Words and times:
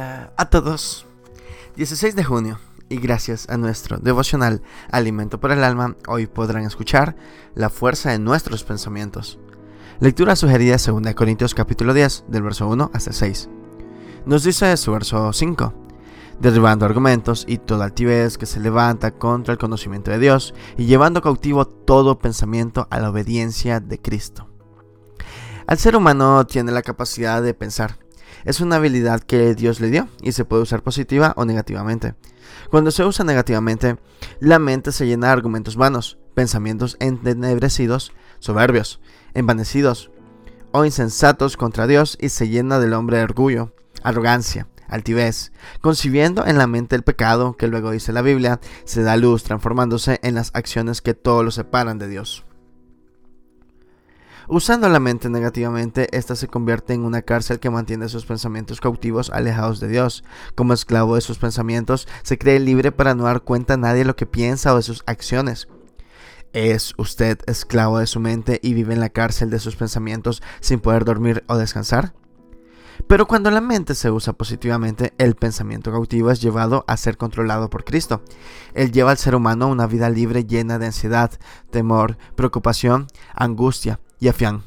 A 0.00 0.46
todos. 0.50 1.06
16 1.76 2.16
de 2.16 2.24
junio 2.24 2.58
y 2.88 2.96
gracias 2.96 3.48
a 3.48 3.56
nuestro 3.56 3.98
devocional 3.98 4.60
Alimento 4.90 5.38
para 5.38 5.54
el 5.54 5.62
Alma, 5.62 5.96
hoy 6.08 6.26
podrán 6.26 6.64
escuchar 6.64 7.14
la 7.54 7.70
fuerza 7.70 8.10
de 8.10 8.18
nuestros 8.18 8.64
pensamientos. 8.64 9.38
Lectura 10.00 10.34
sugerida 10.34 10.78
2 10.84 11.14
Corintios 11.14 11.54
capítulo 11.54 11.94
10 11.94 12.24
del 12.26 12.42
verso 12.42 12.66
1 12.66 12.90
hasta 12.92 13.12
6. 13.12 13.48
Nos 14.26 14.42
dice 14.42 14.76
su 14.76 14.92
verso 14.92 15.32
5. 15.32 15.74
Derribando 16.40 16.86
argumentos 16.86 17.44
y 17.46 17.58
toda 17.58 17.84
altivez 17.84 18.36
que 18.36 18.46
se 18.46 18.58
levanta 18.58 19.12
contra 19.12 19.52
el 19.52 19.58
conocimiento 19.58 20.10
de 20.10 20.18
Dios 20.18 20.54
y 20.76 20.86
llevando 20.86 21.22
cautivo 21.22 21.66
todo 21.66 22.18
pensamiento 22.18 22.88
a 22.90 22.98
la 22.98 23.10
obediencia 23.10 23.78
de 23.78 24.00
Cristo. 24.00 24.48
Al 25.68 25.78
ser 25.78 25.94
humano 25.94 26.44
tiene 26.46 26.72
la 26.72 26.82
capacidad 26.82 27.40
de 27.42 27.54
pensar, 27.54 28.03
es 28.44 28.60
una 28.60 28.76
habilidad 28.76 29.20
que 29.20 29.54
Dios 29.54 29.80
le 29.80 29.90
dio 29.90 30.08
y 30.22 30.32
se 30.32 30.44
puede 30.44 30.62
usar 30.62 30.82
positiva 30.82 31.32
o 31.36 31.44
negativamente. 31.44 32.14
Cuando 32.70 32.90
se 32.90 33.04
usa 33.04 33.24
negativamente, 33.24 33.96
la 34.40 34.58
mente 34.58 34.92
se 34.92 35.06
llena 35.06 35.28
de 35.28 35.32
argumentos 35.32 35.76
vanos, 35.76 36.18
pensamientos 36.34 36.96
entenebrecidos, 37.00 38.12
soberbios, 38.38 39.00
envanecidos 39.34 40.10
o 40.72 40.84
insensatos 40.84 41.56
contra 41.56 41.86
Dios 41.86 42.18
y 42.20 42.30
se 42.30 42.48
llena 42.48 42.80
del 42.80 42.94
hombre 42.94 43.18
de 43.18 43.24
orgullo, 43.24 43.72
arrogancia, 44.02 44.66
altivez, 44.88 45.52
concibiendo 45.80 46.46
en 46.46 46.58
la 46.58 46.66
mente 46.66 46.96
el 46.96 47.02
pecado 47.02 47.56
que 47.56 47.68
luego 47.68 47.90
dice 47.90 48.12
la 48.12 48.22
Biblia, 48.22 48.60
se 48.84 49.02
da 49.02 49.16
luz 49.16 49.44
transformándose 49.44 50.18
en 50.22 50.34
las 50.34 50.50
acciones 50.54 51.00
que 51.00 51.14
todos 51.14 51.44
lo 51.44 51.50
separan 51.50 51.98
de 51.98 52.08
Dios. 52.08 52.44
Usando 54.46 54.88
la 54.90 55.00
mente 55.00 55.30
negativamente, 55.30 56.14
ésta 56.16 56.36
se 56.36 56.48
convierte 56.48 56.92
en 56.92 57.04
una 57.04 57.22
cárcel 57.22 57.60
que 57.60 57.70
mantiene 57.70 58.08
sus 58.08 58.26
pensamientos 58.26 58.80
cautivos 58.80 59.30
alejados 59.30 59.80
de 59.80 59.88
Dios. 59.88 60.22
Como 60.54 60.74
esclavo 60.74 61.14
de 61.14 61.22
sus 61.22 61.38
pensamientos, 61.38 62.06
se 62.22 62.36
cree 62.36 62.60
libre 62.60 62.92
para 62.92 63.14
no 63.14 63.24
dar 63.24 63.42
cuenta 63.42 63.74
a 63.74 63.78
nadie 63.78 64.04
lo 64.04 64.16
que 64.16 64.26
piensa 64.26 64.74
o 64.74 64.76
de 64.76 64.82
sus 64.82 65.02
acciones. 65.06 65.68
¿Es 66.52 66.92
usted 66.98 67.38
esclavo 67.46 67.98
de 67.98 68.06
su 68.06 68.20
mente 68.20 68.60
y 68.62 68.74
vive 68.74 68.94
en 68.94 69.00
la 69.00 69.08
cárcel 69.08 69.50
de 69.50 69.58
sus 69.58 69.76
pensamientos 69.76 70.42
sin 70.60 70.78
poder 70.78 71.04
dormir 71.04 71.42
o 71.48 71.56
descansar? 71.56 72.14
Pero 73.08 73.26
cuando 73.26 73.50
la 73.50 73.60
mente 73.60 73.94
se 73.94 74.10
usa 74.10 74.34
positivamente, 74.34 75.14
el 75.18 75.34
pensamiento 75.34 75.90
cautivo 75.90 76.30
es 76.30 76.40
llevado 76.40 76.84
a 76.86 76.96
ser 76.96 77.16
controlado 77.16 77.68
por 77.70 77.84
Cristo. 77.84 78.22
Él 78.72 78.92
lleva 78.92 79.10
al 79.10 79.18
ser 79.18 79.34
humano 79.34 79.64
a 79.64 79.68
una 79.68 79.86
vida 79.86 80.08
libre 80.10 80.44
llena 80.44 80.78
de 80.78 80.86
ansiedad, 80.86 81.32
temor, 81.70 82.18
preocupación, 82.36 83.08
angustia, 83.34 83.98
y. 84.24 84.62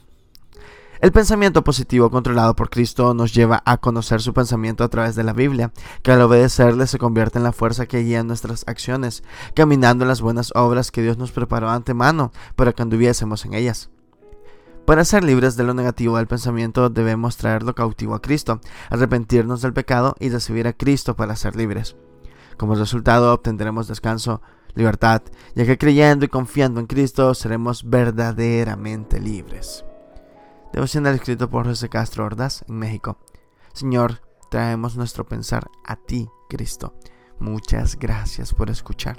El 1.00 1.12
pensamiento 1.12 1.64
positivo 1.64 2.10
controlado 2.10 2.56
por 2.56 2.72
Cristo 2.72 3.14
nos 3.14 3.34
lleva 3.34 3.62
a 3.66 3.78
conocer 3.78 4.22
su 4.22 4.34
pensamiento 4.34 4.84
a 4.84 4.88
través 4.88 5.16
de 5.16 5.24
la 5.24 5.34
Biblia, 5.34 5.72
que 6.02 6.12
al 6.12 6.22
obedecerle 6.22 6.88
se 6.88 6.98
convierte 6.98 7.38
en 7.38 7.44
la 7.44 7.52
fuerza 7.52 7.86
que 7.86 8.02
guía 8.02 8.24
nuestras 8.24 8.64
acciones, 8.68 9.24
caminando 9.54 10.04
en 10.04 10.10
las 10.10 10.22
buenas 10.22 10.52
obras 10.56 10.90
que 10.90 11.04
Dios 11.04 11.18
nos 11.18 11.32
preparó 11.32 11.70
antemano 11.70 12.32
para 12.56 12.74
que 12.74 12.82
anduviésemos 12.82 13.46
en 13.46 13.54
ellas. 13.54 13.92
Para 14.86 15.06
ser 15.06 15.24
libres 15.24 15.56
de 15.56 15.66
lo 15.66 15.74
negativo 15.74 16.18
del 16.18 16.28
pensamiento 16.28 16.90
debemos 16.90 17.38
traerlo 17.38 17.76
cautivo 17.76 18.16
a 18.16 18.22
Cristo, 18.22 18.60
arrepentirnos 18.90 19.62
del 19.62 19.74
pecado 19.74 20.16
y 20.20 20.30
recibir 20.30 20.66
a 20.66 20.74
Cristo 20.74 21.16
para 21.16 21.36
ser 21.36 21.56
libres. 21.56 21.96
Como 22.58 22.74
resultado 22.74 23.34
obtendremos 23.34 23.88
descanso, 23.88 24.42
libertad, 24.78 25.24
ya 25.56 25.66
que 25.66 25.78
creyendo 25.78 26.26
y 26.26 26.30
confiando 26.30 26.80
en 26.80 26.88
Cristo 26.88 27.34
seremos 27.34 27.90
verdaderamente 27.90 29.20
libres. 29.20 29.84
Devocional 30.72 31.16
escrito 31.16 31.50
por 31.50 31.66
José 31.66 31.90
Castro 31.90 32.26
Ordaz 32.26 32.64
en 32.68 32.76
México. 32.76 33.18
Señor, 33.74 34.22
traemos 34.50 34.96
nuestro 34.96 35.26
pensar 35.26 35.70
a 35.84 35.96
ti, 35.96 36.30
Cristo. 36.50 36.94
Muchas 37.40 37.98
gracias 37.98 38.54
por 38.54 38.70
escuchar. 38.70 39.18